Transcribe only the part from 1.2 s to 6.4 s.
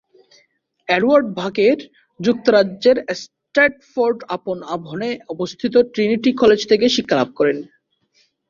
বাকের যুক্তরাজ্যের স্ট্র্যাটফোর্ড-আপন-আভনে অবস্থিত ট্রিনিটি